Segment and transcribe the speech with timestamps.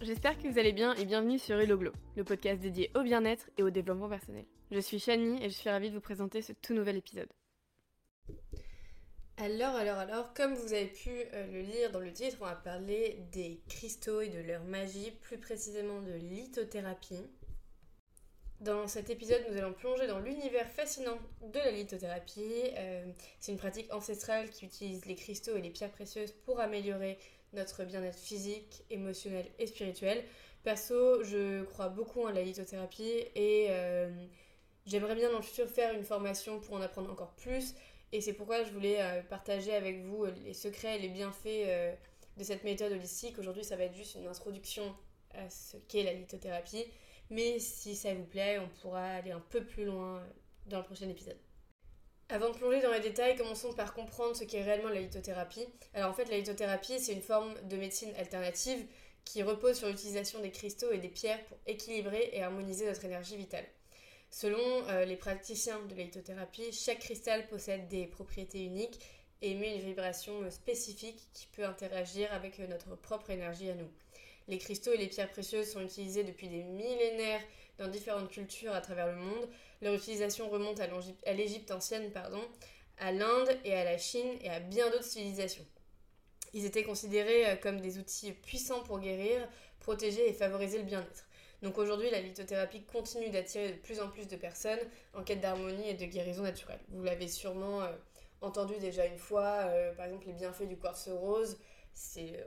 [0.00, 1.78] j'espère que vous allez bien et bienvenue sur Hello
[2.16, 4.46] le podcast dédié au bien-être et au développement personnel.
[4.70, 7.28] Je suis Shani et je suis ravie de vous présenter ce tout nouvel épisode.
[9.36, 12.54] Alors, alors, alors, comme vous avez pu euh, le lire dans le titre, on va
[12.54, 17.26] parler des cristaux et de leur magie, plus précisément de lithothérapie.
[18.60, 22.64] Dans cet épisode, nous allons plonger dans l'univers fascinant de la lithothérapie.
[22.76, 23.06] Euh,
[23.38, 27.18] c'est une pratique ancestrale qui utilise les cristaux et les pierres précieuses pour améliorer
[27.52, 30.24] notre bien-être physique, émotionnel et spirituel.
[30.62, 34.10] Perso, je crois beaucoup en la lithothérapie et euh,
[34.86, 37.74] j'aimerais bien dans le futur faire une formation pour en apprendre encore plus.
[38.12, 41.96] Et c'est pourquoi je voulais euh, partager avec vous les secrets et les bienfaits
[42.36, 43.38] de cette méthode holistique.
[43.38, 44.94] Aujourd'hui, ça va être juste une introduction
[45.34, 46.86] à ce qu'est la lithothérapie
[47.30, 50.22] mais si ça vous plaît, on pourra aller un peu plus loin
[50.66, 51.38] dans le prochain épisode.
[52.32, 55.66] Avant de plonger dans les détails, commençons par comprendre ce qu'est réellement la lithothérapie.
[55.94, 58.86] Alors en fait, la lithothérapie, c'est une forme de médecine alternative
[59.24, 63.36] qui repose sur l'utilisation des cristaux et des pierres pour équilibrer et harmoniser notre énergie
[63.36, 63.64] vitale.
[64.30, 69.00] Selon euh, les praticiens de la lithothérapie, chaque cristal possède des propriétés uniques
[69.42, 73.90] et émet une vibration spécifique qui peut interagir avec notre propre énergie à nous.
[74.46, 77.42] Les cristaux et les pierres précieuses sont utilisés depuis des millénaires
[77.80, 79.48] dans différentes cultures à travers le monde.
[79.82, 82.42] Leur utilisation remonte à l'Égypte ancienne, pardon,
[82.98, 85.66] à l'Inde et à la Chine et à bien d'autres civilisations.
[86.52, 91.24] Ils étaient considérés euh, comme des outils puissants pour guérir, protéger et favoriser le bien-être.
[91.62, 94.78] Donc aujourd'hui, la lithothérapie continue d'attirer de plus en plus de personnes
[95.14, 96.80] en quête d'harmonie et de guérison naturelle.
[96.88, 97.92] Vous l'avez sûrement euh,
[98.42, 101.58] entendu déjà une fois, euh, par exemple les bienfaits du quartz rose,
[101.94, 102.44] c'est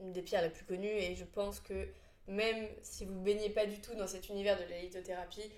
[0.00, 1.88] une des pierres les plus connues et je pense que
[2.28, 5.50] même si vous ne baignez pas du tout dans cet univers de la lithothérapie,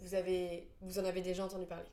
[0.00, 1.88] vous, en avez déjà entendu parler.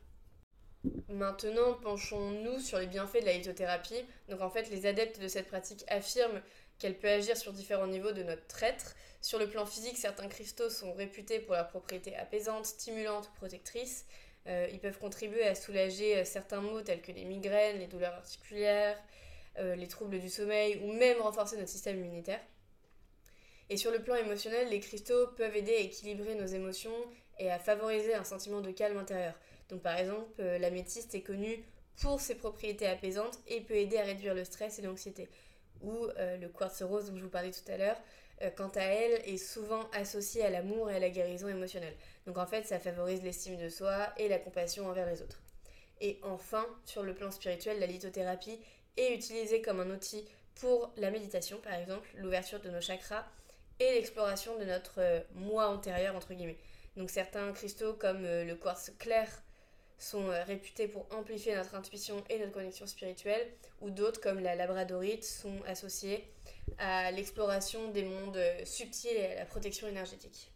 [1.10, 4.06] Maintenant, penchons-nous sur les bienfaits de la lithothérapie.
[4.40, 6.42] En fait, les adeptes de cette pratique affirment
[6.80, 8.96] qu'elle peut agir sur différents niveaux de notre être.
[9.22, 14.06] Sur le plan physique, certains cristaux sont réputés pour leurs propriétés apaisantes, stimulantes ou protectrices.
[14.48, 18.14] Euh, ils peuvent contribuer à soulager euh, certains maux tels que les migraines, les douleurs
[18.14, 18.98] articulaires,
[19.58, 22.40] euh, les troubles du sommeil ou même renforcer notre système immunitaire.
[23.70, 26.96] Et sur le plan émotionnel, les cristaux peuvent aider à équilibrer nos émotions
[27.40, 29.34] et à favoriser un sentiment de calme intérieur.
[29.70, 31.64] Donc par exemple, euh, l'améthyste est connue
[32.02, 35.30] pour ses propriétés apaisantes et peut aider à réduire le stress et l'anxiété.
[35.82, 38.02] Ou euh, le quartz rose dont je vous parlais tout à l'heure,
[38.56, 41.96] quant à elle, est souvent associé à l'amour et à la guérison émotionnelle.
[42.28, 45.42] Donc en fait, ça favorise l'estime de soi et la compassion envers les autres.
[46.02, 48.60] Et enfin, sur le plan spirituel, la lithothérapie
[48.98, 50.24] est utilisée comme un outil
[50.56, 53.26] pour la méditation, par exemple, l'ouverture de nos chakras
[53.80, 56.58] et l'exploration de notre euh, moi antérieur, entre guillemets.
[56.96, 59.28] Donc certains cristaux comme euh, le quartz clair
[60.00, 63.48] sont euh, réputés pour amplifier notre intuition et notre connexion spirituelle,
[63.82, 66.28] ou d'autres comme la labradorite sont associés
[66.78, 70.52] à l'exploration des mondes subtils et à la protection énergétique.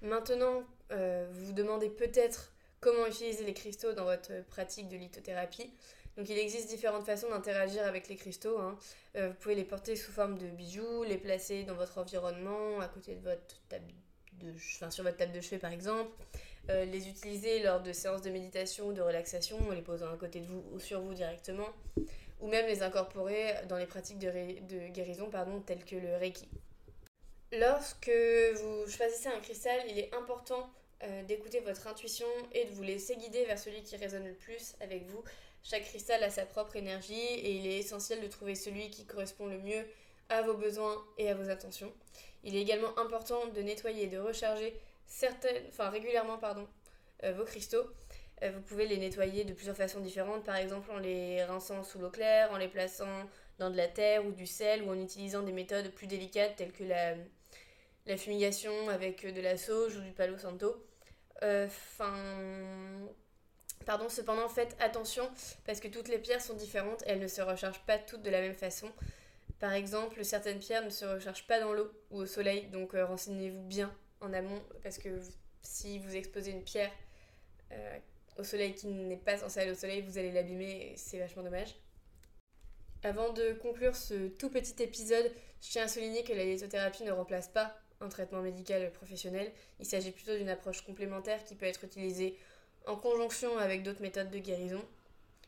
[0.00, 5.70] Maintenant, vous vous demandez peut-être comment utiliser les cristaux dans votre pratique de lithothérapie.
[6.16, 8.58] Donc il existe différentes façons d'interagir avec les cristaux.
[8.58, 8.78] Hein.
[9.16, 12.88] Euh, vous pouvez les porter sous forme de bijoux, les placer dans votre environnement, à
[12.88, 13.92] côté de votre table
[14.40, 14.52] de,
[14.90, 16.10] sur votre table de chevet par exemple,
[16.70, 20.16] euh, les utiliser lors de séances de méditation ou de relaxation en les posant à
[20.16, 21.68] côté de vous ou sur vous directement,
[22.40, 25.30] ou même les incorporer dans les pratiques de, guérison
[25.64, 26.48] telles que le Reiki.
[27.52, 28.10] Lorsque
[28.56, 30.68] vous choisissez un cristal, il est important
[31.04, 34.74] euh, d'écouter votre intuition et de vous laisser guider vers celui qui résonne le plus
[34.80, 35.22] avec vous.
[35.68, 39.46] Chaque cristal a sa propre énergie et il est essentiel de trouver celui qui correspond
[39.46, 39.84] le mieux
[40.28, 41.92] à vos besoins et à vos intentions.
[42.44, 44.78] Il est également important de nettoyer et de recharger
[45.08, 46.68] certaines, enfin régulièrement pardon,
[47.24, 47.82] euh, vos cristaux.
[48.44, 51.98] Euh, vous pouvez les nettoyer de plusieurs façons différentes, par exemple en les rinçant sous
[51.98, 53.28] l'eau claire, en les plaçant
[53.58, 56.72] dans de la terre ou du sel, ou en utilisant des méthodes plus délicates telles
[56.72, 60.76] que la, fumigation avec de la sauge ou du palo santo.
[61.42, 61.66] Euh.
[63.84, 65.28] Pardon, cependant, faites attention
[65.64, 68.40] parce que toutes les pierres sont différentes elles ne se rechargent pas toutes de la
[68.40, 68.90] même façon.
[69.60, 73.06] Par exemple, certaines pierres ne se rechargent pas dans l'eau ou au soleil, donc euh,
[73.06, 75.20] renseignez-vous bien en amont parce que
[75.62, 76.90] si vous exposez une pierre
[77.72, 77.98] euh,
[78.38, 81.42] au soleil qui n'est pas censée aller au soleil, vous allez l'abîmer et c'est vachement
[81.42, 81.74] dommage.
[83.02, 85.30] Avant de conclure ce tout petit épisode,
[85.62, 89.50] je tiens à souligner que la lithothérapie ne remplace pas un traitement médical professionnel.
[89.80, 92.38] Il s'agit plutôt d'une approche complémentaire qui peut être utilisée
[92.86, 94.82] en conjonction avec d'autres méthodes de guérison,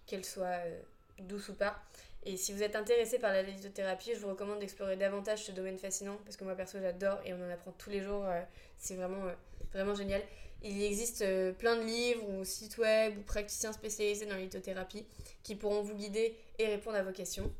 [0.07, 0.81] qu'elles soient euh,
[1.21, 1.81] douces ou pas.
[2.25, 5.79] Et si vous êtes intéressé par la lithothérapie, je vous recommande d'explorer davantage ce domaine
[5.79, 8.25] fascinant parce que moi perso j'adore et on en apprend tous les jours.
[8.27, 8.43] Euh,
[8.77, 9.33] c'est vraiment, euh,
[9.73, 10.21] vraiment génial.
[10.63, 11.25] Il existe
[11.59, 15.07] plein de livres ou sites web ou praticiens spécialisés dans la lithothérapie
[15.45, 17.53] qui pourront vous guider et répondre à vos questions.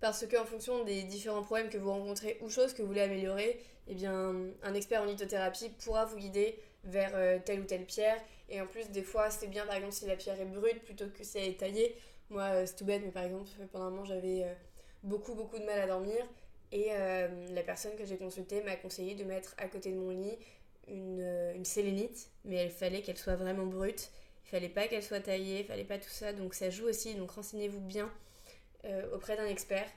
[0.00, 3.58] parce qu'en fonction des différents problèmes que vous rencontrez ou choses que vous voulez améliorer,
[3.88, 6.58] eh bien, un expert en lithothérapie pourra vous guider
[6.88, 8.20] vers euh, telle ou telle pierre.
[8.48, 11.06] Et en plus, des fois, c'est bien, par exemple, si la pierre est brute plutôt
[11.08, 11.94] que si elle est taillée.
[12.30, 14.54] Moi, euh, c'est tout bête, mais par exemple, pendant un moment, j'avais euh,
[15.02, 16.24] beaucoup, beaucoup de mal à dormir.
[16.70, 20.36] Et la personne que j'ai consultée m'a conseillé de mettre à côté de mon lit
[20.86, 21.22] une,
[21.54, 24.10] une sélénite, mais il fallait qu'elle soit vraiment brute.
[24.44, 26.34] Il fallait pas qu'elle soit taillée, il fallait pas tout ça.
[26.34, 28.12] Donc ça joue aussi, donc renseignez-vous bien
[29.14, 29.88] auprès d'un expert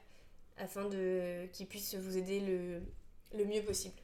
[0.57, 2.81] afin de qu'il puisse vous aider le,
[3.37, 3.95] le mieux possible.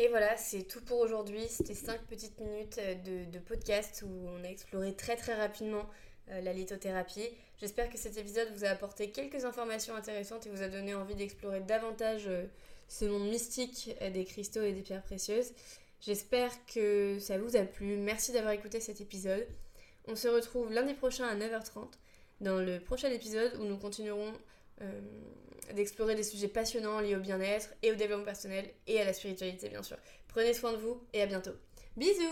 [0.00, 1.48] Et voilà, c'est tout pour aujourd'hui.
[1.48, 5.84] C'était 5 petites minutes euh, de, podcast où on a exploré très très rapidement
[6.30, 7.28] euh, la lithothérapie.
[7.60, 11.16] J'espère que cet épisode vous a apporté quelques informations intéressantes et vous a donné envie
[11.16, 12.44] d'explorer davantage euh,
[12.86, 15.50] ce monde mystique des cristaux et des pierres précieuses.
[16.00, 17.96] J'espère que ça vous a plu.
[17.96, 19.46] Merci d'avoir écouté cet épisode.
[20.06, 21.88] On se retrouve lundi prochain à 9h30
[22.40, 24.32] dans le prochain épisode où nous continuerons
[24.82, 25.00] euh,
[25.74, 29.68] d'explorer des sujets passionnants liés au bien-être et au développement personnel et à la spiritualité
[29.68, 29.96] bien sûr.
[30.28, 31.52] Prenez soin de vous et à bientôt.
[31.96, 32.22] Bisous